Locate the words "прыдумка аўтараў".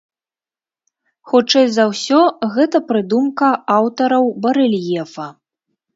2.93-4.23